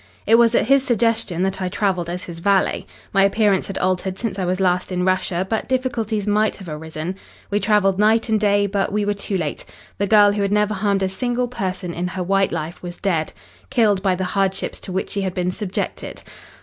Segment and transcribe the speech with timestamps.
[0.25, 2.87] "It was at his suggestion that I travelled as his valet.
[3.13, 7.15] My appearance had altered since I was last in Russia, but difficulties might have arisen.
[7.51, 9.63] We travelled night and day, but we were too late.
[9.99, 13.31] The girl who had never harmed a single person in her white life was dead
[13.69, 16.23] killed by the hardships to which she had been subjected.